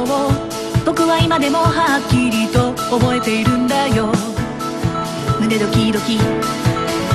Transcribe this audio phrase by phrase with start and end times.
[0.00, 0.32] ことを
[0.86, 4.12] 僕は今でもはっきりと覚えているんだよ。
[5.38, 6.18] 胸ドキドキ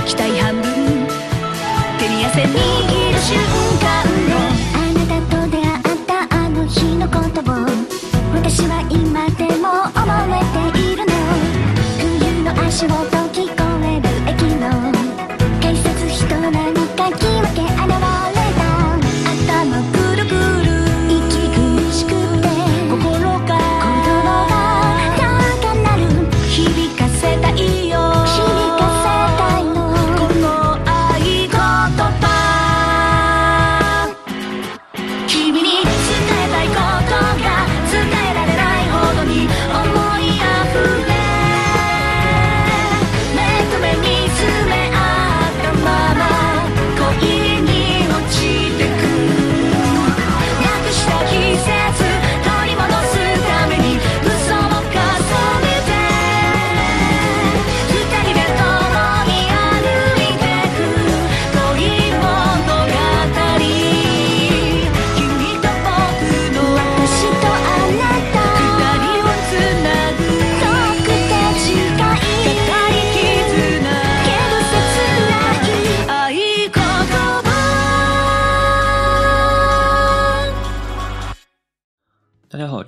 [0.05, 1.07] 期待半分。
[1.98, 3.39] 手に汗握る瞬
[3.81, 4.38] 間の。
[4.73, 7.43] あなたと出会ったあの日のことを
[8.35, 10.05] 私は今でも覚
[10.38, 11.11] えているの。
[11.97, 13.24] 冬の足音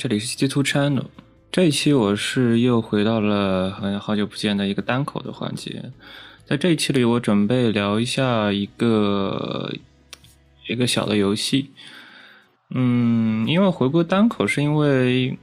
[0.08, 1.08] 这里是 CT Two Channel。
[1.52, 5.92] 这一期我是又回到了好像好久不见的一个单口的环节。
[6.46, 9.70] 在这一期里，我准备聊一下一个
[10.70, 11.72] 一个小的游戏。
[12.70, 15.38] 嗯，因为回归单口是因为，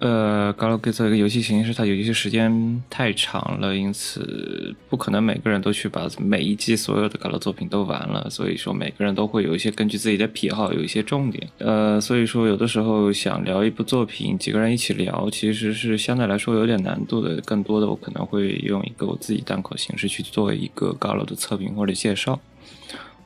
[0.00, 11.48] 呃 g a l g a 这个游戏形式它游戏时间太长了，因此不可能每个人都去把每一季所有的 g a l a 作品都玩了，所以说每个人都会有一些根据自己的癖好有一些重点。
[11.58, 17.36] 呃，所以说有的时候想聊一部作品，几个人一起聊，其实是相对来说有点难度的。
[17.42, 22.40] 更多的我可能会用一个我自己单口形式去做一个 g a l a 的测评或者介绍。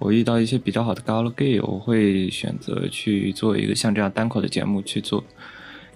[0.00, 5.22] 我遇到一些比较好的 Galo Gay，我会选择去做一个像这样单口的节目去做，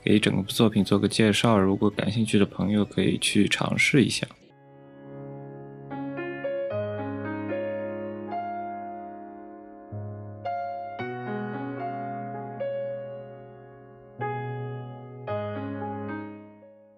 [0.09, 1.59] 给整个作品做个介绍。
[1.59, 4.27] 如果感兴趣的朋友可以去尝试一下。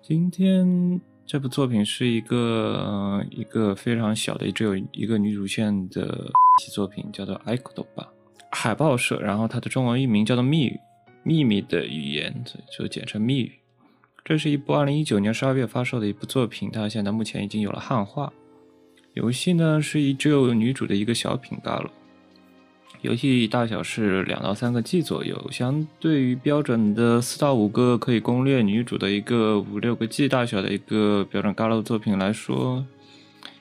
[0.01, 6.31] 今天这部作品是一个、一个非常小的，只有一个女主线的
[6.73, 8.05] 作品，叫做《爱克多巴》
[8.53, 10.71] 海报社，然后它的中文译名叫做《密语》，
[11.23, 13.53] 秘密的语言，所以就简称密语。
[14.25, 18.33] 这是一部二零一九年十二月发售的一部作品，它现在目前已经有了汉化。
[19.15, 21.91] 游戏呢是一只有女主的一个小品嘎了。
[23.03, 32.85] 游戏大小是两到三个 G 左右，相对于标准的四到五个可以攻略女主的一个五六个 G 大小的一个标准 Galo 作品来说，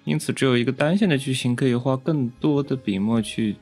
[0.03, 3.56] 因此只有一个单线的剧情，可以花更多的笔墨去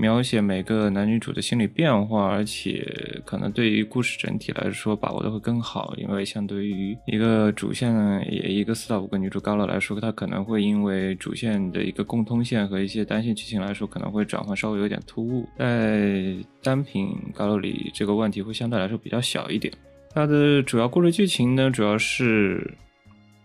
[0.00, 2.82] 描写每个男女主的心理变化，而且
[3.26, 7.92] 可能对于故事整体来说把握的会更好，因为相对于一个主线
[8.32, 19.70] 也一个四到五个女主高楼来说，它可能会因为主线的一个共通线和一些单线剧情来说，可能会转换稍微有点突兀，在单品高楼里这个问题会相对来说比较小一点。
[20.14, 22.72] 它的主要故事剧情呢，主要是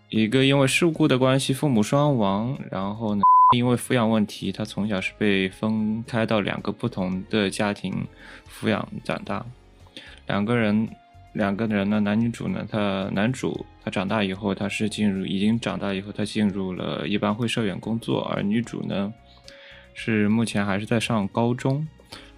[0.10, 3.22] 一个因为事故的关系，父母双亡，然后呢。
[3.54, 8.08] 因为抚养问题，他从小是被分开到两个不同的家庭
[8.50, 9.46] 抚养长大。
[10.26, 10.90] 两个人，
[11.34, 19.14] 两个人呢，男女主呢，他男主他长大以后，他是进入已经长大以后，他进入了一般会社员工作，而女主呢，
[19.94, 21.88] 是目前还是在上高中。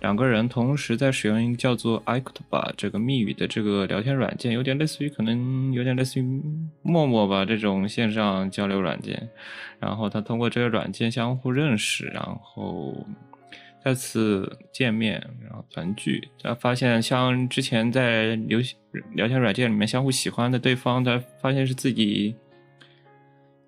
[0.08, 6.42] 两个人同时在使用一个叫做 iKutba 这个密语的这个聊天软件，有点类似于可能有点类似于
[6.82, 9.30] 陌陌吧这种线上交流软件。
[9.82, 13.06] 然后他通过这个软件相互认识，然后
[13.84, 16.30] 再次见面，然后团聚。
[16.42, 18.60] 他发现像之前在聊
[19.14, 22.34] 聊天软件里面相互喜欢的对方，他发现是自己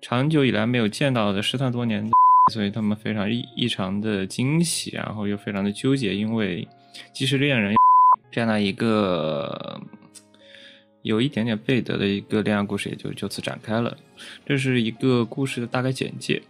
[0.00, 2.19] 长久以来没有见到的，失散多年的。
[2.50, 6.66] 所以他们非常异异常的惊喜，然后又非常的纠结，因为
[7.12, 7.74] 既是恋人
[8.30, 9.80] 这样的一个
[11.02, 13.96] 有一点点背德的一个恋爱故事，也就就此展开了。
[14.44, 16.42] 这是一个故事的大概简介。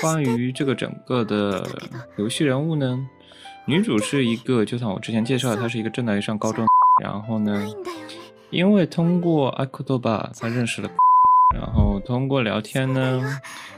[0.00, 1.66] 关于这个整个的
[2.16, 3.06] 游戏人物呢，
[3.66, 6.66] 女主是一个，就像我之前介绍的，她是一个正在上高中
[7.02, 8.16] 然后呢ない，んだよね
[8.50, 10.88] 因为通过阿库多巴，他认识了，
[11.54, 13.20] 然后通过聊天呢，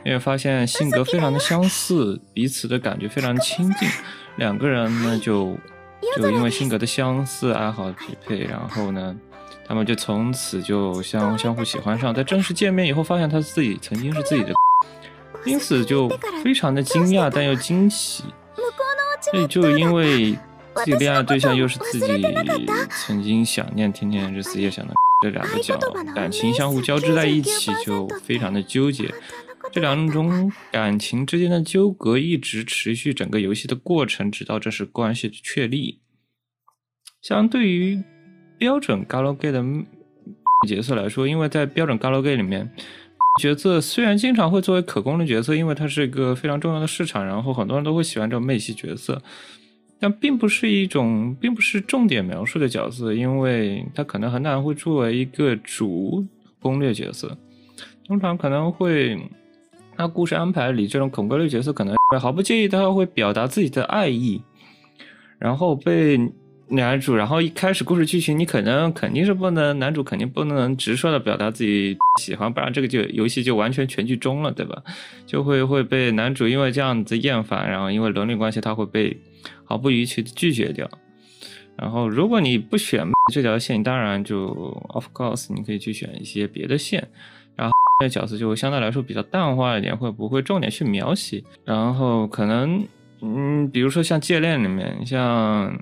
[0.04, 3.88] 因为发现性格非常的相似，彼此的感觉非常亲近，
[4.36, 5.56] 两个人呢就
[6.16, 9.16] 就因为性格的相似，爱好匹配，然后呢，
[9.66, 12.14] 他们就从此就相相互喜欢上。
[12.14, 14.52] 在正式见面以后，发现他自己曾经是自己的，
[15.44, 16.08] 因此就
[16.42, 18.24] 非常的惊讶，但又惊喜。
[18.54, 20.38] 向こうのお家所以は就因为
[20.74, 22.24] 自己恋爱对象又是自己
[22.90, 25.76] 曾经想念、天天日思夜想的这两个角
[26.14, 29.12] 感情相互交织在一起，就非常的纠结。
[29.70, 36.00] 这两种感情之间的纠葛一直持续整个游戏的过程，直到这是关系的确立。
[37.20, 38.02] 相对于
[38.56, 39.84] 标准 Galgame
[40.62, 42.72] 的角色来说，因为在标准 Galgame 里面，
[43.41, 49.21] 角色虽然经常会作为可攻的角色，因为它是一个非常重要的市场，然后很多人都会喜欢这种妹系角色，
[49.99, 56.25] 但并不是一种，并不是重点描述的角色，因为它可能很难会作为一个主
[56.61, 57.35] 攻略角色，
[58.05, 59.19] 通常可能会，
[59.97, 64.41] 那故事安排里这种恐攻略角色可能会毫不介意他会表达自己的爱意，
[65.39, 66.19] 然后被
[66.69, 74.81] 男主，然后一开始故事剧情，你可能肯定是不能，男主肯定不能直率的表达自己喜欢，不然这个就游戏就完全全剧终了，对吧？
[75.27, 79.15] 就会会被男主因为这样子厌烦，然后因为伦理关系，他会被
[79.65, 80.89] 毫不逾矩的拒绝掉。
[81.77, 84.47] 然后如果你不选这条线，当然就
[84.89, 87.07] of course 你可以去选一些别的线，
[87.55, 91.43] 然后那角色就相对来说比较淡化一点，会不会重点去描写？
[91.65, 92.83] 然后可能
[93.21, 95.77] 嗯，比如说像戒恋里面，像。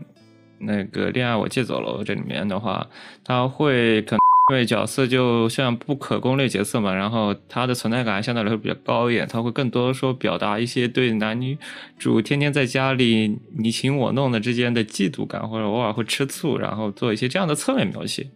[0.62, 2.88] 那个恋爱我借走了这里面的话，
[3.24, 4.20] 他会可能
[4.52, 11.58] 因为角色就像不可攻略角色嘛，然后他的存在感相对来说比较高一点，他会更多说表达一些对男女
[11.98, 18.28] 主天天在家里你情我弄的之间的嫉妒感，或者偶尔会吃醋，然后做一些这样的侧面描写。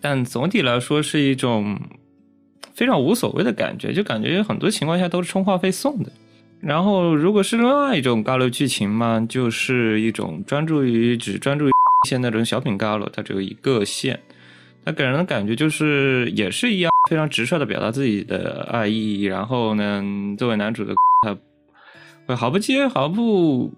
[0.00, 1.78] 但总体来说是一种
[2.74, 6.10] 非常无所谓的感觉，就感觉很多情况下都是充话费送的。
[6.62, 11.72] 然后，如果是另外一种尬楼剧情嘛，就是一种专注于只专注于
[12.08, 14.20] 线那种小品尬楼，它只有一个线，
[14.84, 19.24] 它给人的感觉就是也是一样，非常直率的表达自己的爱意。
[19.24, 20.04] 然后呢，
[20.38, 20.94] 作为男主的
[21.26, 21.36] 他
[22.26, 23.74] 会毫不介毫不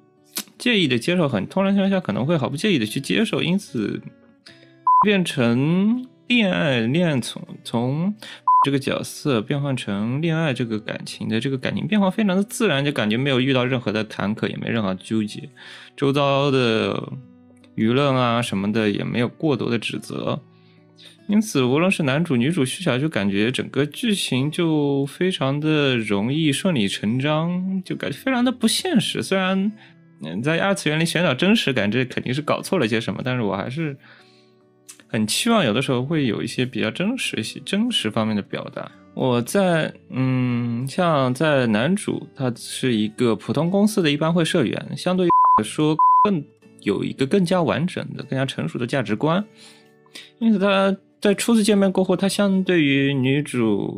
[0.58, 3.98] 介意的接受，很通常情况下可能会毫不介意的去接受，因此
[5.02, 8.14] 变成恋爱恋从从。
[8.64, 15.50] 这个角色变换成恋爱这个感情的这个感情变化非常的自然，就感觉没有遇到任何的坎坷，也没任何纠结，
[15.94, 17.12] 周遭的
[17.76, 20.40] 舆论啊什么的也没有过多的指责，
[21.28, 29.22] 因此无论是男主女主，续起来就感觉整个剧情就非常的容易顺理成章，就感觉非常的不现实。
[29.22, 29.70] 虽然
[30.22, 33.94] 嗯在二次元里寻找真实感，这肯定是搞错了些什么，但是我还是。
[35.14, 38.90] 很期望有的时候会有一些比较真实、些真实方面的表达。
[39.14, 46.44] 我在嗯，像在男主，他是一个普通公司的一般会社员，相对来说更
[46.80, 49.44] 有一个更加完整的、更加成熟的价值观。
[50.40, 53.96] 因此他在初次见面过后，他相对于女主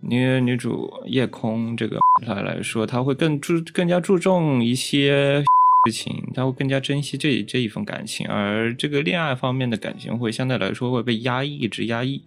[0.00, 5.44] 女女主夜空这个他来说，他会更注更加注重一些。
[5.84, 12.22] 事情，他会更加珍惜这这一份感情，而这个恋爱方面的感情会相对来说会被压抑，一直压抑。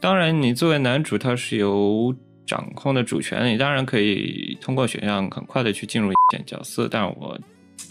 [0.00, 2.14] 当然，你作为男主，他是有
[2.46, 7.38] 掌控的主权，你当然可以通过选项很快的去进入选角色，但我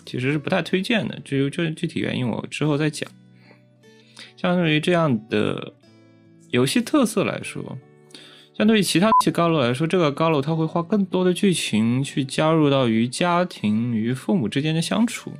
[0.05, 1.20] 其实是不太推荐的。
[1.25, 3.10] 至于这具体原因，我之后再讲。
[4.38, 5.74] 相对于这样的
[6.51, 7.77] 游戏特色来说。
[8.55, 15.33] 相对于其他些高楼来说，这个高楼它会花更多的剧情去加入到与家庭与父母之间的相处。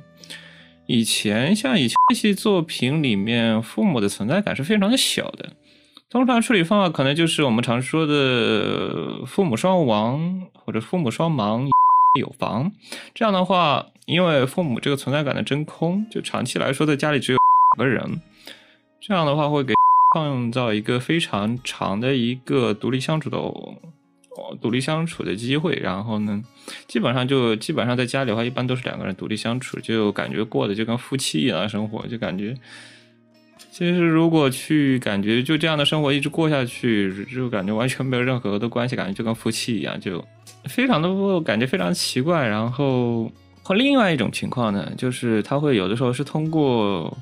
[0.86, 5.52] 以前像以前这些作品里面，父母的存在感是非常的小的。
[6.10, 11.68] 通常处理方法可能就是我们常说的父母双亡或者父母双亡
[12.18, 12.72] 有房。
[13.14, 17.38] 这样的话，因为父母这个存在感的真空，就长期来说在家里只有
[17.76, 18.20] 两个人。
[19.00, 19.72] 这样的话会给。
[20.14, 23.76] 创造一个非常长的一个独立相处的哦，
[24.62, 25.74] 独立相处的机会。
[25.82, 26.40] 然后呢，
[26.86, 32.56] 基本上就基本上在家里的话，一般都是两个人独立相处，就感觉过的就跟夫妻一样生活，就感觉
[33.72, 40.24] 其实如果去感觉就这样的生活一直过下去，就感觉完全没有任何的关系，感觉就跟夫妻一样，就
[40.66, 42.46] 非常的感觉非常奇怪。
[42.46, 43.28] 然后
[43.64, 47.18] 和另外一种情况呢，就是他会有的时候是通过。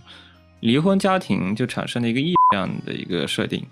[0.63, 3.67] 离婚家庭就产生了一个异样的一个设定，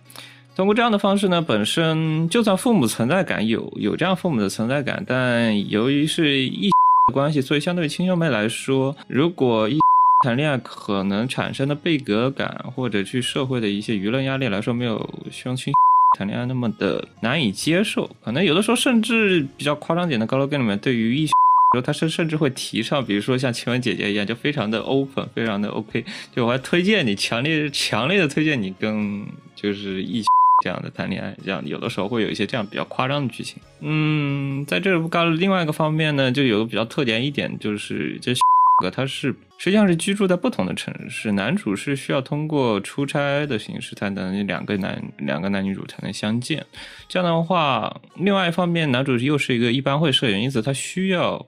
[0.57, 9.79] 通过这样的方式呢，本身就算父母存在感有有这样父母的存在感，但由于是异的关系，所以相对于亲兄妹来说，如果一
[10.25, 15.73] 谈恋爱可能产生的被隔感，或者去社会的一些舆论压力来说，没有相亲
[16.19, 18.11] 谈恋爱那么的难以接受。
[18.23, 21.33] 可能有的时候甚至比较夸张点的高楼跟里面，对于异性
[21.73, 26.05] 说他是甚至会提倡，比如说像晴雯姐姐一样，就非常的 open，非常的 OK。
[26.35, 29.25] 就我还推荐你，强烈强烈的推荐你跟
[29.55, 30.27] 就是异性
[30.65, 33.57] 这样的谈恋爱，这样有的时候会有一些这样比较夸张的剧情。
[33.81, 38.35] 嗯，在这高另外一个方面呢，就有个比较特点一点，就是这
[38.83, 46.65] 个他是实际上是居住在不同的城市，男主是需要通过出差的形式才能两个男两个男女主才能相见。
[47.07, 51.47] 这样的话，另外一方面，男主又是一个一般会社员，因此他需要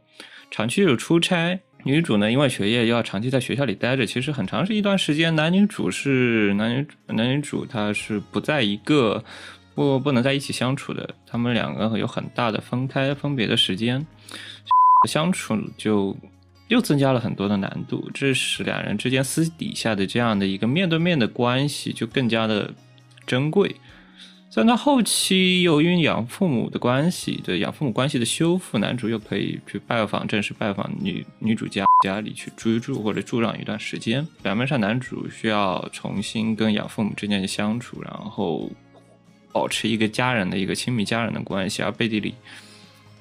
[0.53, 1.59] 长期的出差。
[1.85, 9.25] 女主呢，因为学业要长期在学校里待着，其实很长是一段时间，男女主是男女男女主他是不在一个
[9.75, 14.07] 不不能在一起相处的，他们两个有很大的分开分别的时间，
[15.09, 16.17] 相处就
[16.69, 22.73] 又增加了很多的难度，这使两人之间私底下的这样的一个面对面的关系就更加的
[23.27, 23.75] 珍贵。
[24.55, 34.29] 在那后期，由于养父母的关系，对养父母关系的修复，男主又可以去拜访，正式拜访女女主家家里去居住或者住上一段时间。
[34.43, 38.71] 表面上，男主需要重新跟养父母之间的相处，然后
[39.53, 42.35] 保持一个家人的一个亲密家人的关系，而背地里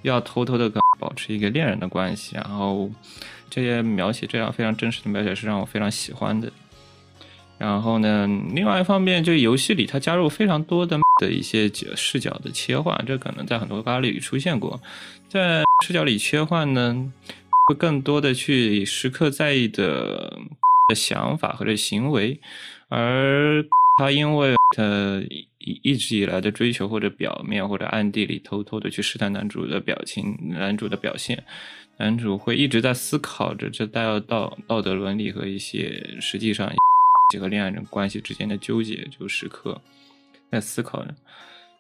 [0.02, 2.36] 要偷偷的跟保持一个恋人的关系。
[2.36, 2.92] 然后
[3.50, 6.52] 这些描写，这样非常真实的描写是让我非常喜欢的。
[7.62, 8.26] 然后呢，
[8.56, 14.82] 另外一方面，这个游戏里它加入非常多的 的一些视角的切换，这可能在很多咖喱里出现过。
[15.30, 17.14] 在 视角里切换呢，
[17.70, 20.40] 会更多的去时刻在意的
[20.90, 22.40] 的想法和这行为，
[22.90, 23.64] 而
[24.00, 25.22] 他因为他
[25.60, 31.44] 一一直以来的追求或者表面或者暗地里偷偷的去试探男主的表情、男主的表现，
[32.00, 36.68] 男主会一直在思考着这带有道道德伦理和一些实际上。
[37.32, 39.80] 几个恋爱人关系之间的纠结，就时刻
[40.52, 41.16] 在思考着。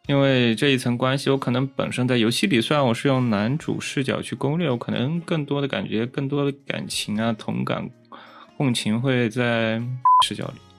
[0.07, 7.87] 因为这一层关系，我可能本身在游戏里，虽然我是用男主视角去攻略，我可能更多的感觉、更多的感情啊、同感、
[8.55, 9.81] 共情会在
[10.25, 10.70] 视角里。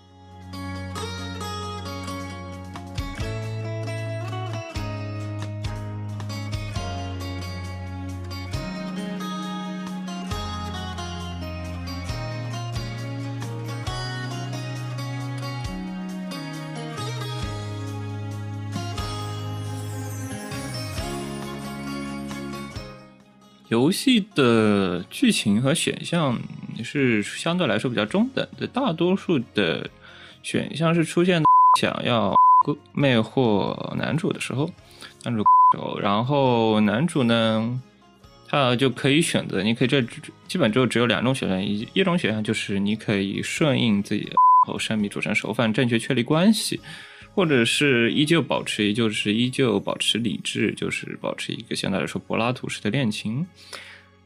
[23.72, 26.38] 游戏的剧情和选项
[26.84, 29.88] 是相对来说比较中等的，大多数的
[30.42, 31.42] 选项是出现
[31.80, 32.34] 想要
[32.92, 34.70] 魅惑男主的时候，
[35.24, 35.44] 男主，
[35.98, 37.80] 然后男主呢，
[38.46, 40.02] 他就可以选择，你可以这
[40.46, 44.36] 基本就只有两种选项，一一种选项就是你可以顺应自己然
[44.66, 46.78] 后生米煮成熟饭，正确确立关系。
[47.34, 53.46] 或者是依旧保持，也就是依旧保持理智，就是保持一个相对来说柏拉图式的恋情。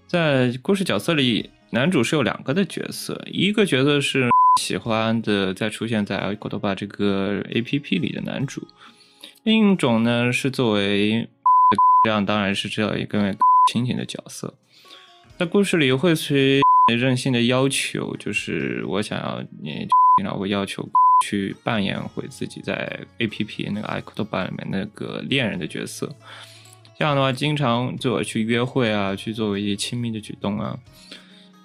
[0.07, 4.29] 在故事角色里，男主是有两个的角色，一个角色是
[4.61, 8.63] 喜欢的，在出现在《狗头吧》这个 A P P 里的男主；
[9.45, 11.29] 另一种呢是作为
[12.05, 13.37] 这样，当然是这样一个
[13.73, 14.55] 亲情的角色。
[15.39, 16.61] 在故事里会随
[16.97, 19.87] 任性的要求，就是我想要你，
[20.23, 20.89] 然后会要求。
[21.25, 26.15] 去扮演回自己在 A P P 那个 i c o 版里面那个恋人的角色，
[26.99, 30.79] 这样的话，经常就去约会啊，去做一些亲密的举动啊，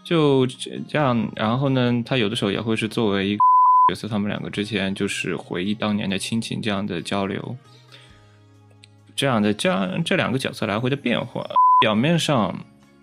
[0.04, 0.48] 就
[0.88, 1.32] 这样。
[1.36, 3.38] 然后呢，他有的时候也会是作为一
[3.90, 7.58] 角色，他们两个之前就是回忆当年的亲情这样的交流，
[9.16, 11.46] 这样的这样这两个角色来回的变化，
[11.82, 12.58] 表面上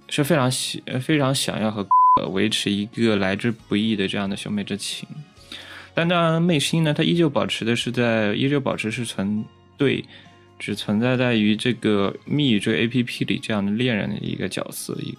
[0.08, 1.86] 是非常喜非常想要和
[2.30, 5.06] 维持一个来之不易的这样的兄妹之情。
[5.98, 9.44] 但当然，内心呢，它依旧保持的是在，依旧保持是存
[9.76, 10.04] 对，
[10.56, 15.18] 只存在在于这个密语这个 A P P 里这样的恋人的一个角色一个。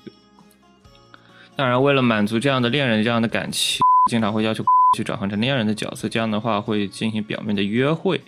[1.57, 4.63] 当然，为了满足这样的恋人这样的感情，经常会要求
[4.95, 8.21] 去转换成恋人的角色，这样的话会进行表面的约会，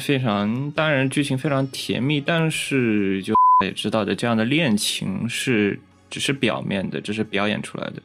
[0.00, 5.78] 非常当然剧情非常甜蜜，但是就也知道的，这样的恋情是
[6.08, 8.02] 只是表面的，只是表演出来的，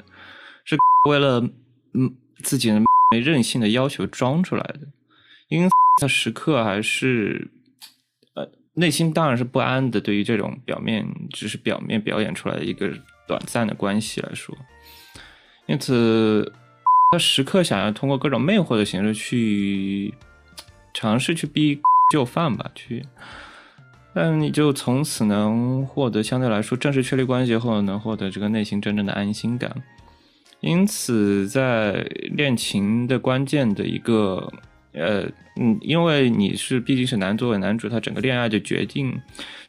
[0.65, 0.75] 是
[1.07, 1.39] 为了
[1.93, 2.83] 嗯自己的。
[3.11, 4.81] 没任性的要求装出来的，
[5.49, 5.69] 因
[5.99, 7.49] 此时刻还是
[8.33, 10.01] 呃内心当然是不安的。
[10.01, 12.91] 对于这种表面只是表面表演出来的一个
[13.27, 14.55] 短暂的关系来说，
[15.67, 16.51] 因此
[17.11, 20.13] 他时刻想要通过各种魅惑的形式去
[20.93, 21.79] 尝试去逼
[22.11, 23.05] 就范吧，去，
[24.13, 29.83] 但你就从此能获得相对来说正式确立关系后能获得这个内心真正的安心感。
[30.65, 34.51] 因此在恋情的关键的一个
[34.93, 39.21] 呃嗯，因为你是毕竟是男作为男主，他整个恋爱的决定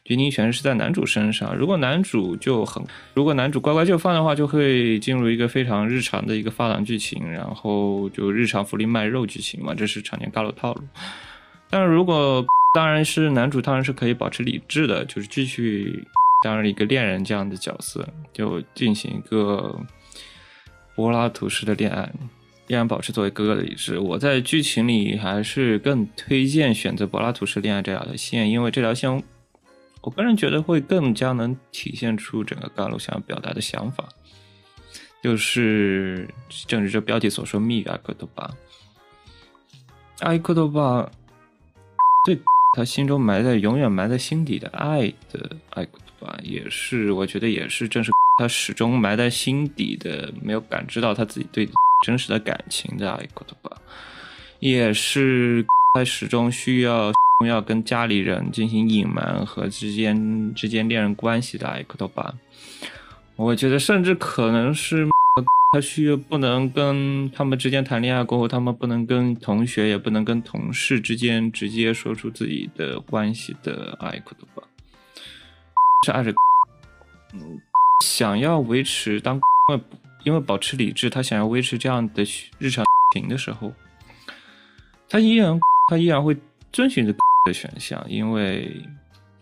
[0.03, 1.55] 决定权是在男主身上。
[1.55, 10.81] 如果男主就很，如果男主乖乖就范的话，就会进入一个非常日常的一个发廊剧情，然后就日常福利卖肉剧情嘛，这是常年尬路套路。
[11.69, 16.03] 但是如果当然是男主，当然是可以保持理智的，就是继续
[16.43, 19.79] 当然一个恋人这样的角色，就进行一个
[20.97, 22.11] 柏拉图式的恋爱，
[22.65, 23.99] 依然保持作为哥哥的理智。
[23.99, 29.23] 我在剧情里还是更推荐选择柏拉图式恋爱这条线，因为这条线
[30.01, 34.09] 我个人觉得会更加能体现出整个甘露想要表达的想法，
[35.21, 36.27] 就是
[36.65, 38.49] 正如这标题所说，蜜语阿克多巴，
[40.21, 41.11] 阿克多巴
[42.25, 42.39] 对
[42.75, 45.85] 他心中埋在永远埋在心底的爱的爱
[46.19, 51.67] 克多巴，也是我觉得也是正是他始终埋在心底的，没有感知到他自己对
[52.05, 53.77] 真实的感情的爱克多巴，
[54.59, 57.11] 也是他始终需要
[57.45, 62.33] 要跟家里人进行隐瞒和之间之间恋人关系的艾克多巴。
[63.35, 65.07] 我觉得甚至可能是
[65.71, 74.66] 他需要不能跟他们之间谈恋爱过后，他们不能跟同学也不能跟同事之间直接说出自己的关系的艾克多巴，
[76.07, 76.33] 是爱着，
[77.33, 77.59] 嗯，
[78.01, 79.81] 想要维持当因为
[80.23, 82.23] 因为保持理智，他想要维持这样的
[82.57, 83.73] 日常情的时候，
[85.09, 85.59] 他依然
[85.89, 86.37] 他依然会
[86.71, 87.13] 遵循着
[87.45, 88.81] 的选项，因为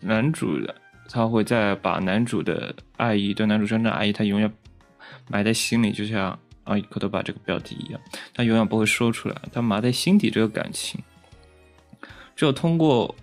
[0.00, 0.74] 男主的
[1.08, 4.52] 他会再把男主的爱意对男主真正的爱意，他永远
[5.28, 8.00] 埋在心里，就像阿伊克多巴这个标题一样，
[8.34, 11.00] 他永远不会说出来，他埋在心底这个感情，
[12.34, 13.14] 只有通过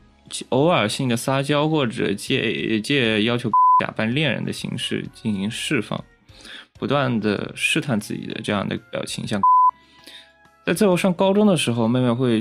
[0.50, 3.50] 偶尔性的撒娇或者借借要求
[3.80, 6.04] 假扮恋人的形式进行释放，
[6.80, 9.42] 不断的试探自己的这样的表情，像
[10.66, 12.40] 在最后上高中的时候，妹妹会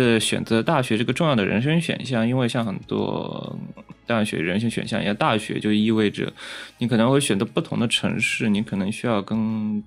[0.00, 3.56] 呃选择大学这个重要的人生选项，因为像很多
[4.06, 6.32] 大学人生选项一样，大学就意味着
[6.78, 9.82] 你可能会选择不同的城市，你可能需要跟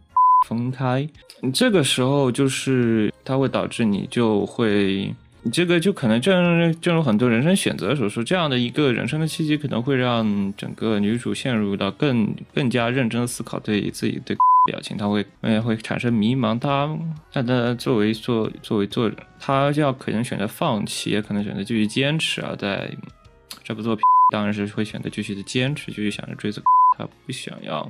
[0.47, 1.07] 分开，
[1.53, 5.13] 这个时候就是它会导致你就会。
[5.43, 14.35] 你这个就可能正正如很多人生选择所说，这样的一个人生的契机，可能会让整个女主陷入到更更加认真的思考对自己的
[14.69, 16.59] 表情，她会呃会产生迷茫。
[16.59, 16.95] 她
[17.33, 22.55] 但她作为作作为作者，她要可能选择放弃，也可能选择继续坚持啊。
[22.55, 22.91] 在
[23.63, 26.61] 这部作品，当然是会选择继续的坚持，继续想着追逐。
[26.95, 27.89] 她不想要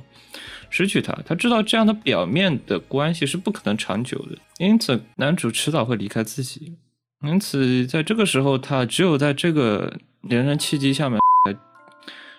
[0.70, 6.72] 失去他，她知道这样的表面的关系是不可能长久的，因此男主迟早会离开自己。
[7.24, 11.56] 因此，在这个时候，他只有在这个人生契机下面才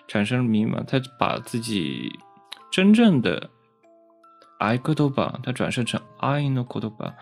[0.06, 0.84] 产生迷茫。
[0.84, 2.18] 他把自己
[2.70, 3.48] 真正的
[4.58, 7.14] 爱克多巴，他转生成爱诺克多巴，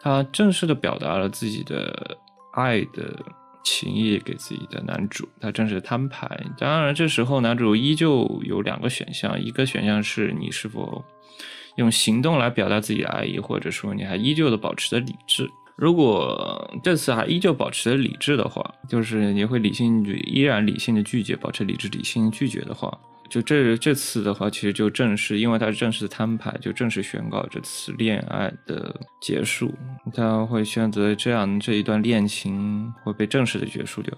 [0.00, 2.18] 他正式的表达了自己的
[2.52, 3.18] 爱的
[3.64, 6.28] 情谊给自己的男主，他正式摊牌。
[6.58, 11.02] 当然，这时候男主依旧有两个选项，一个选项是你是否
[11.76, 15.50] 用行动来表达自己的爱意，或者说你还依旧的保持着理智。
[15.82, 22.96] 如果这次还依旧保持理智的话，就是你会理性依然理性的拒绝，保持理智理性拒绝的话，
[23.28, 29.74] 就这这次的话，其实就正式，因为他是正式的摊牌，就正式宣告这次恋爱的结束。
[30.14, 34.16] 他会选择这样这一段恋情会被正式的结束掉。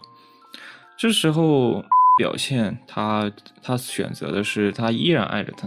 [0.99, 1.83] 这时候
[2.19, 5.67] 表现他他选择的是他依然爱着他，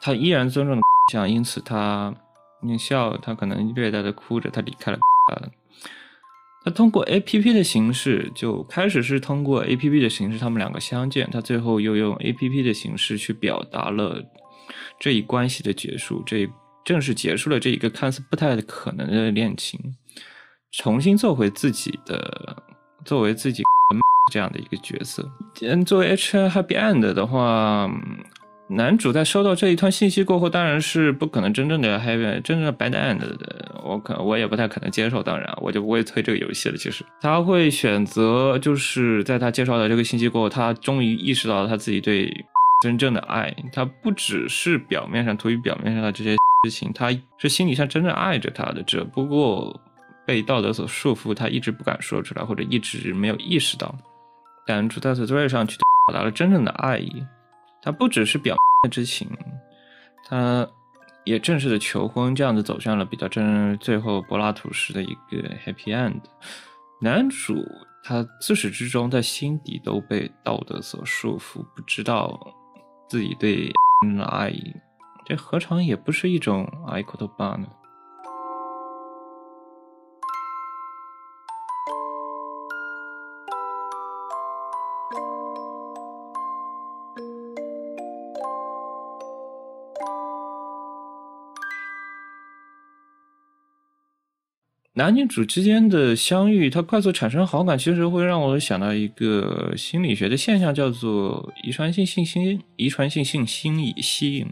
[0.00, 0.80] 他依然尊重
[1.12, 2.14] 像，因此他。
[2.62, 4.98] 你笑，他可能略带的哭着，他离开了。
[6.62, 11.26] 他通过 A P P 的形式，就开始是通过 A P P 的形式，他们两个相见。
[11.32, 14.22] 他最后又用 A P P 的形式去表达了
[14.98, 16.46] 这一关系的结束，这
[16.84, 19.80] 正式结束了这一个看似不太可能的恋情，
[20.72, 22.62] 重新做回自己的，
[23.06, 23.62] 作为自己
[24.30, 25.26] 这样的一个角色。
[25.62, 27.90] 嗯，作为 H Happy End 的话。
[28.70, 33.80] 男主在收到这一段信息过后，当然是不可能真正的 happy，真正的 bad end 的。
[33.82, 36.76] 我可我也不太可能接受，当然我就不会推这个游戏了。
[36.76, 42.32] 其实他会选择，就是在他介绍的这个信息过后，他终于意识到了他自己对
[42.80, 43.52] 真正的爱。
[43.72, 49.80] 他不只是表面上图于表面上的这些 事情，他是心理上真正爱着他的，只不过
[50.24, 53.92] 被道德所束缚，他一直不敢说出来，或者一直没有意识到。
[54.68, 57.20] 男主在此作业上去表达了真正的爱意。
[57.82, 59.30] 他不只是表面之情，
[60.24, 60.68] 他
[61.24, 66.20] 也正式的求婚，这样子走向了比较真，最后柏拉图式的一个 happy end。
[67.00, 67.64] 男主
[68.02, 72.38] 他自始至终在心底都被道德所束缚，不知道
[73.08, 73.72] 自己对
[74.16, 74.74] 的 爱意
[75.24, 77.66] 这何尝也不是一种爱口头吧呢？
[94.94, 104.46] 男女主之间的相遇，他快速产生好感，其实会让我想到一个心理学的现象，叫做遗传性性心遗传性性心理吸引。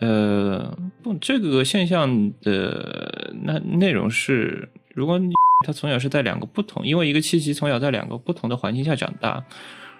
[0.00, 5.18] 呃，不，这个现象的那内容是，如果
[5.66, 9.42] 他从小是在两个不同，因为一个契机从小在两个不同的环境下长大，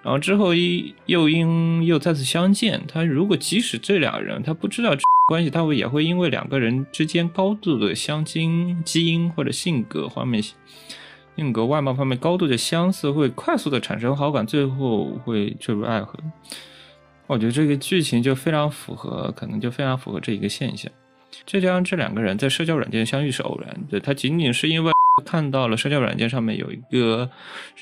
[0.03, 4.95] 然后之后一又因又再次相见，他如果即使这两人他不知道。
[5.31, 10.43] 关系，他会也会因为两个人之间高度的相近，基因或者性格方面、
[11.37, 16.19] 性格外貌方面高度的相似，会快速的产生好感，最后会坠入爱河。
[17.29, 20.91] 我觉得这个剧情就非常符合，可能就非常符合这一个现象。
[21.47, 24.91] 这将这两个人在社交软件相遇是偶然的，他仅仅是因为
[25.25, 27.31] 看到了社交软件上面有一个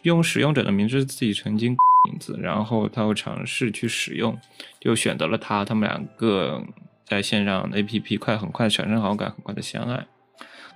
[0.02, 4.38] 用使用者的名字自己曾经 名字，然后他会尝试去使用，
[4.78, 6.62] 就选择了他，他们两个。
[7.08, 10.06] 在线上 APP 快很快产生好感，很快的相爱，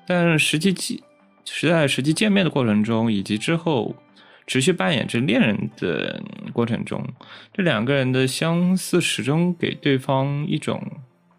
[0.07, 0.99] 但实际见
[1.45, 3.95] 是在实际见面的过程中，以及之后
[4.47, 6.23] 持续扮演着恋人的
[6.55, 7.07] 过程中，
[7.53, 10.83] 这两个人的相似始终给对方一种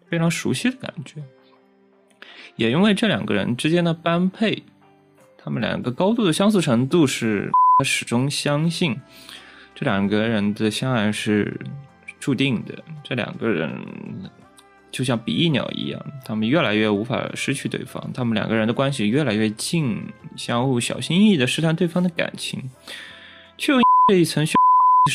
[0.08, 1.20] 非常熟悉的感觉。
[2.54, 4.62] 也因为这两个人之间的般配，
[5.36, 8.96] 他们两个高度的相似程度，是他始终相信
[9.74, 11.60] 这两个人的相爱是
[12.20, 12.78] 注定的。
[13.02, 13.76] 这两个人。
[14.94, 20.00] 就像比翼鸟一样，他们越来越无法失去对方，他们两个人的关系越来越近，
[20.36, 22.70] 相互小心翼翼的试探对方的感情，
[23.58, 24.54] 却又这一层始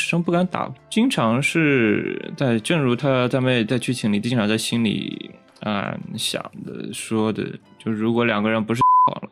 [0.10, 9.30] 终不敢打，经常是在，正如他在妹在剧情里经常在心里啊想的说的，就如果两个人不是 好了，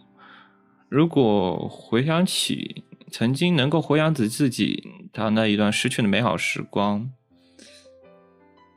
[0.87, 4.81] 如果回想起曾经能够回想起自己
[5.11, 7.11] 他那一段失去的美好时光。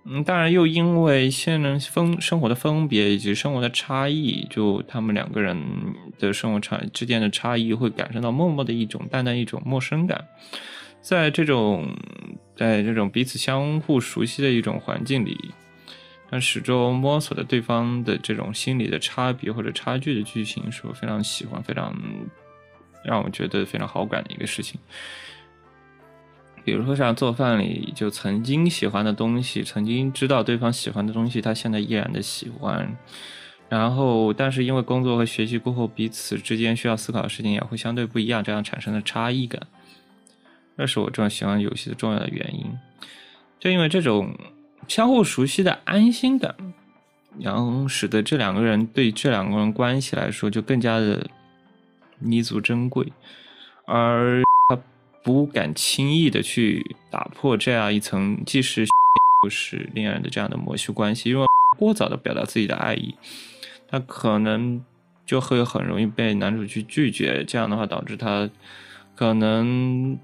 [0.05, 5.57] 嗯，当然，又因为现人分生活的分别以及生活的差异，就他们两个人
[6.19, 10.27] 的生活差之间的差异，会感受到默默的一种淡淡一种陌生感。
[11.03, 11.95] 在这种
[12.57, 15.37] 在这种彼此相互熟悉的一种环境里，
[16.31, 21.95] 但始终摸索着对方的这种心理的差别或者差距的剧情，是我非常喜欢、非常
[23.05, 24.81] 让我觉得非常好感的一个事情。
[26.63, 32.97] 比如说像做饭里，就曾经喜欢的东西，曾经知道对方喜欢的东西，他现在依然的喜欢。
[33.69, 39.63] 然后，但是因为工作和学习过后，彼此之间需要思考的事情也会相对不一样，这样产生的差异感，
[40.77, 42.67] 那是我这种喜欢游戏的重要的原因。
[43.59, 44.37] 就因为这种
[44.89, 46.55] 相互熟悉的安心感，
[47.39, 51.27] 然后使得这两个人对这两个人关系来说就更加的
[52.19, 53.13] 弥足珍贵，
[53.87, 54.43] 而。
[55.23, 58.87] 不敢轻易的去打破这样一层既是
[59.45, 61.47] 又是恋人的这样的模序关系，因为
[61.79, 63.15] 过早的表达自己的爱意，
[63.89, 64.85] 他可能
[65.25, 67.45] 就会很容易被男主去拒绝。
[67.45, 68.49] 这样的话，导致他
[69.15, 70.19] 可能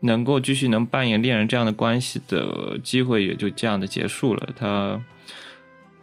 [0.00, 4.48] 能够继续能扮演恋人这样的关系的机会也就这样的结束了。
[4.56, 5.02] 他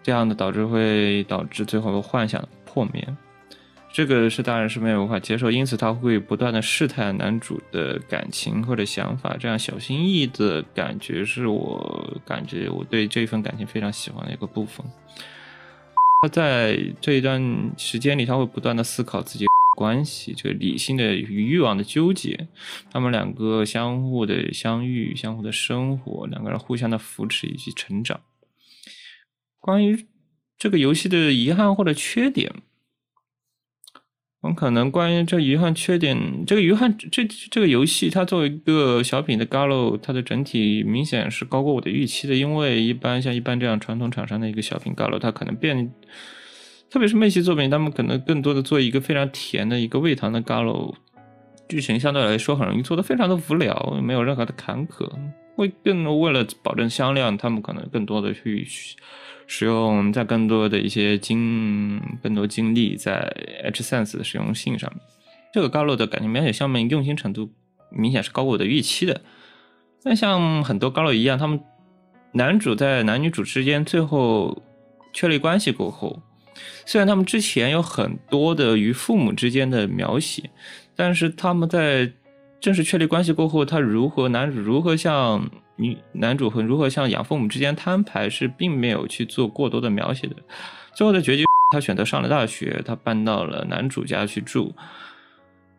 [0.03, 3.07] 这样的导致会导致最后幻想破灭。
[3.95, 14.85] 这个是大人是没有无法接受，因此他会不断的试探男主的感情或者想法，这样小心翼翼的感觉是我感觉我对这份感情非常喜欢的一个部分。
[16.21, 17.41] 他在这一段
[17.77, 19.45] 时间里，他会不断的思考自己
[19.77, 22.49] 关系，这个理性的与欲望的纠结，
[22.91, 28.19] 他们两个相互的相遇，相互的生活，两个人互相的扶持以及成长。
[29.61, 30.05] 关于
[30.59, 32.51] 这个游戏的遗憾或者缺点。
[34.53, 42.35] 可能关于这遗憾缺点，这个遗憾这这个游戏，它作为一个小品的 Galo，它的整体明显是高过我的预期的。
[42.35, 45.91] 因为一般像一般这样传统厂商的一个小品 Galo，它可能变，
[46.89, 50.93] 特别是妹系作品，他们可能更多的做一个非常甜的一个味糖的 Galo，
[51.69, 55.09] 剧情相对来说很容易做的非常的无聊，没有任何的坎坷。
[55.55, 58.67] 会更为了保证销量，他们可能更多的去。
[59.47, 63.19] 使用在更多的一些精更多精力在
[63.63, 65.01] H sense 的实用性上面，
[65.53, 67.51] 这个高露的感情描写上面用心程度
[67.89, 69.21] 明显是高过我的预期的。
[70.03, 71.59] 那像很多高露一样，他们
[72.33, 74.61] 男主在男女主之间最后
[75.13, 76.21] 确立关系过后，
[76.85, 80.49] 虽然他们之前有很多的与父母之间的描写，
[80.95, 82.11] 但是他们在
[82.59, 90.35] 正式确立关系过后，他如何男主如何向女男主和如何向养父母之间摊牌是并没有去做过多的描写的。
[90.93, 94.73] 最后的结局，他选择上了大学，他搬到了男主家去住，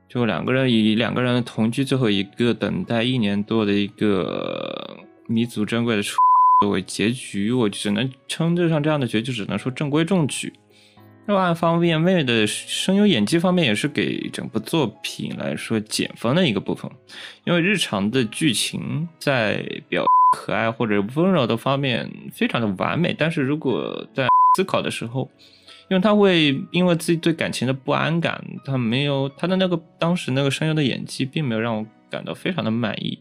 [0.09, 6.19] 就两个人以两个人同居，最后一个等待一年多的一个弥足珍贵的处
[6.61, 10.53] 作为结局，我只能称得上这样的结局，只能说中规中矩。
[11.27, 16.89] 另外一方面，妹妹的声优演技方面也是给整部作品来说减分的一个部分，
[17.45, 20.05] 因为日常的剧情在表
[20.37, 25.29] 可爱或者温柔的方面非常的完美，但是如果在思考的时候，
[25.89, 33.19] 因为他会因为自己对感情的不安感，他没有他的那个当时那个声优的演技并没有让我感到非常的满意，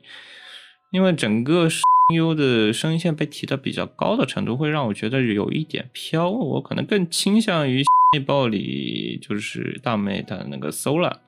[0.92, 1.68] 因为整个
[2.05, 7.83] 声优的声音线被提的比较高的程度，会让我觉得有一点飘，我可能更倾向于。
[8.13, 11.19] 内爆里就是大妹她那个 Sola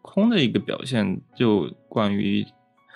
[0.00, 2.46] 空的一个表现，就关于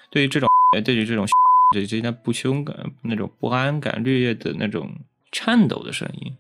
[0.09, 0.49] 对于这种
[0.85, 1.27] 对于这种
[1.73, 4.89] 这这些不凶感、那种不安感、略略的那种
[5.33, 6.33] 颤抖的声音，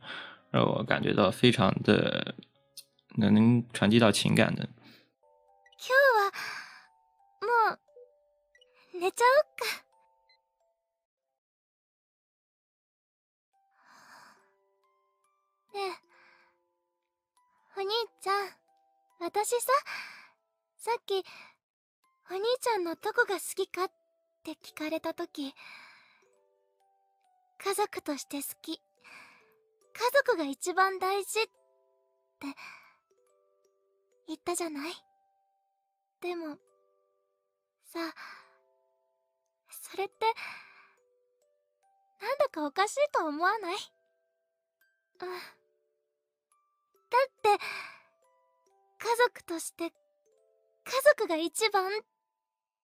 [0.52, 2.36] 让我感觉到非常的
[3.16, 4.68] 能传递到情感的。
[5.76, 6.30] 今日は
[7.40, 9.82] もう寝ちゃおっか。
[15.75, 15.77] え
[17.77, 17.89] お兄
[18.21, 18.49] ちゃん、
[19.19, 19.71] 私さ、
[20.77, 21.23] さっき、
[22.31, 23.91] お兄ちゃんのどこが好きかっ
[24.43, 25.53] て聞かれたとき、
[27.61, 28.81] 家族として好き。
[29.91, 31.51] 家族が一番大事って
[34.27, 34.93] 言ったじゃない？
[36.21, 36.57] でも、
[37.83, 37.99] さ、
[39.69, 40.13] それって、
[42.21, 43.75] なんだかおかしいと思わない？
[45.21, 45.58] うん。
[47.09, 47.63] だって
[48.99, 49.91] 家族として家
[51.17, 51.89] 族が一番っ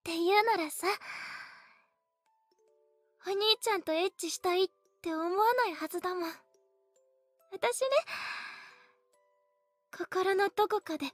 [0.03, 0.87] て言うならさ
[3.27, 4.67] お兄ちゃんとエッチしたいっ
[5.01, 6.29] て思わないはずだもん。
[7.51, 7.87] 私ね
[9.97, 11.05] 心のどこかで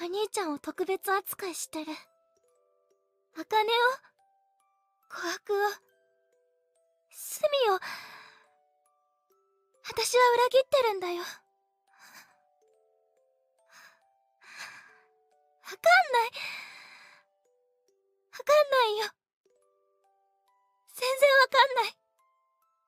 [0.00, 1.92] お兄ちゃんを特別扱いしてる。
[3.34, 3.66] 茜を
[5.10, 5.56] 琥珀を
[7.10, 7.80] 隅を
[9.88, 11.22] 私は裏切ってるんだよ。
[15.72, 16.30] わかんない。
[18.32, 19.06] わかんないよ。
[20.94, 21.96] 全然わかんない。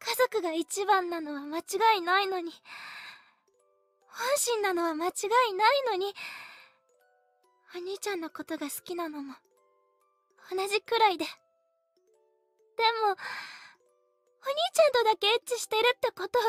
[0.01, 2.53] 家族が一番なのは間違いないのに。
[4.07, 5.11] 本心なのは間違
[5.51, 6.15] いないのに。
[7.75, 9.35] お兄ちゃんのことが好きなのも、
[10.51, 11.25] 同じくらいで。
[11.25, 13.19] でも、お兄
[14.75, 16.45] ちゃんとだけエッチしてるってことは、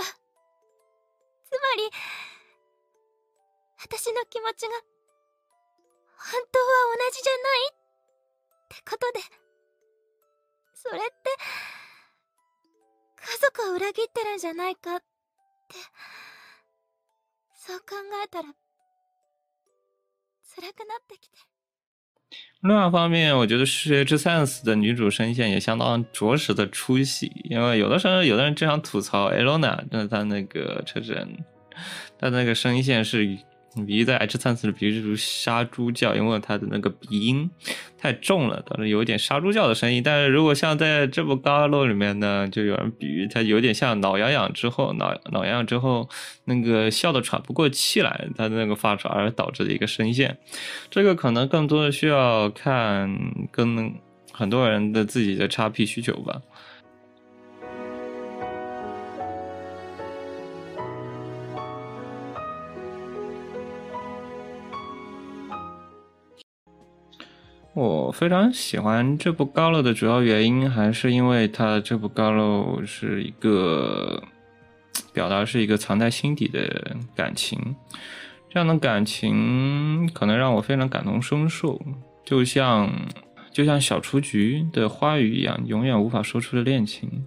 [1.46, 1.90] つまり、
[3.82, 4.95] 私の気持ちが
[6.17, 7.75] 本当は同じじゃないっ
[8.69, 9.21] てことで
[10.75, 11.07] それって
[13.17, 15.05] 家族を裏切ってるんじゃないかって
[17.57, 18.55] そう考えたら
[20.55, 21.39] 辛くなってきて。
[22.63, 31.45] 另外一方面，我觉得《世界之 Sense》的女主声线也相当着实的出戏，因为有的时候有的人经常吐槽 Elona，就是她那个车神，
[32.19, 33.39] 她那个声线是。
[33.86, 37.50] 比在 H 三四比如杀猪叫，因为它的那个鼻音
[37.98, 40.02] 太重了，导致有一点杀猪叫的声音。
[40.04, 46.08] 但是如果像在这部高落里面呢，就有人比喻它有点像挠痒痒之后，挠挠痒痒之后
[46.46, 50.38] 那个笑的喘不过气来，它的那个发出而导致的一个声线。
[50.90, 53.14] 这个可能更多的需要看
[53.52, 53.94] 跟
[54.32, 56.42] 很多人的自己的 XP 需求吧。
[67.76, 74.24] 我非常喜欢这部高楼的主要原因，还是因为它这部高楼是一个
[75.14, 77.76] 表达是一个藏在心底的感情，
[78.50, 81.78] 这样的感情可能让我非常感同身受，
[82.24, 82.90] 就像
[83.52, 87.26] 就像小雏菊的花语一样，永远无法说出的恋情。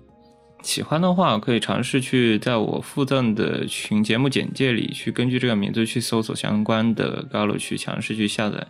[0.62, 8.66] 喜欢的话，可以尝试去在我附赠的群节目简介里去根据这个名字去搜索相关的高楼，去尝试去下载。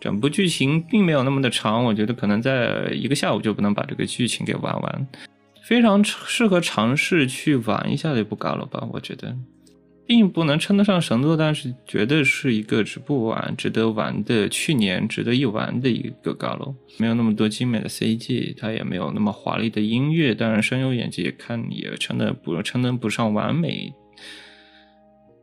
[0.00, 5.06] 整部剧情并没有那么的长，我觉得可能在一个下午就不能把这个剧情给玩完，
[5.64, 8.86] 非常适合尝试去玩一下的一部高了吧？
[8.92, 9.36] 我觉得，
[10.06, 16.74] 并不能称得上神作，但是绝对是一个值不玩、值得玩的去年值得一玩的一个高楼。
[16.98, 23.92] 没有那么多精美的 CG，它也没有那么华丽的音乐，当然声优演技也看也称得不称得不上完美。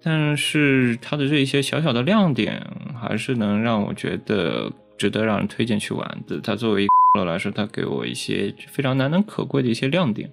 [0.02, 2.66] 但是它的这一些小小的亮点，
[3.04, 6.40] 还是能让我觉得值得让人推荐去玩的。
[6.42, 10.32] 它作为一个来说，它给我一些非常难能可贵的一些亮点。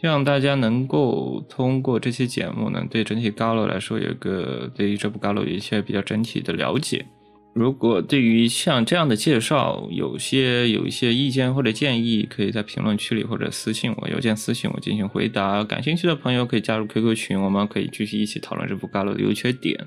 [0.00, 7.06] 希望大家能够通过这期节目呢，对整体 Galo 来说有个对于这部 Galo 有一些比较整体的了解。
[7.54, 15.62] 如果对于像这样的介绍有些有一些意见或者建议，可以在评论区里或者私信我，邮件私信我进行回答。
[15.62, 19.86] 感兴趣的朋友可以加入 QQ 群，我们可以继续一起讨论这部 Galo 的优缺点。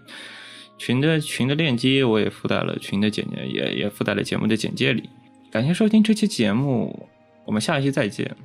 [0.77, 5.09] 群的群的链接我也附在了群的简介，也也附在了节目的简介里。
[5.51, 7.07] 感谢收听这期节目，
[7.45, 8.35] 我们下一期再见。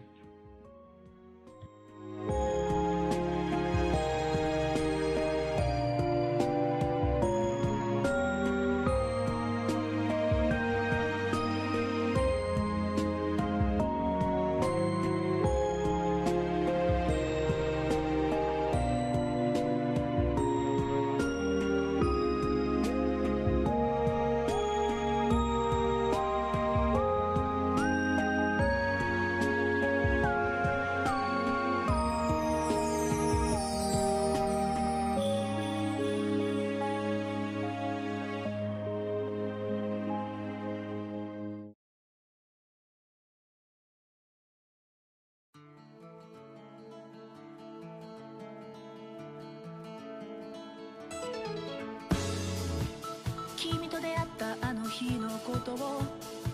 [54.01, 56.03] 出会ったあの日のことを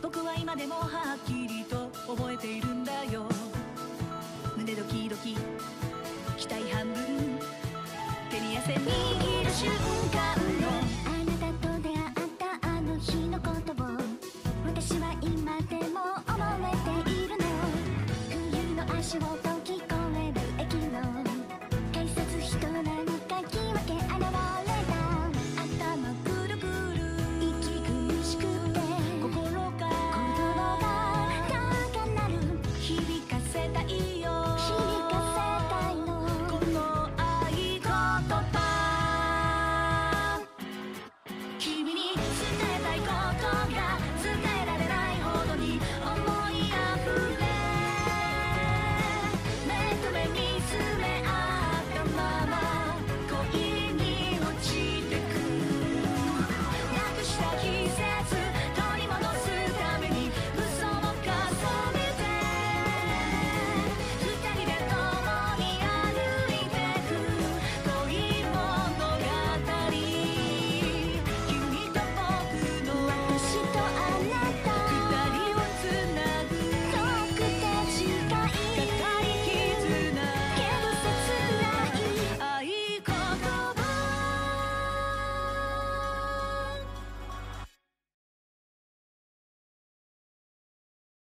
[0.03, 3.27] 僕は今でもはっきりと覚えているんだよ。
[4.57, 5.37] 胸ドキドキ
[6.37, 7.39] 期待半分。
[8.31, 9.71] 手に汗握る瞬
[10.11, 10.69] 間の。
[11.07, 12.01] あなたと出会っ
[12.37, 13.87] たあの日のことを
[14.67, 17.45] 私は今でも覚えているの。
[18.29, 19.46] 冬の足音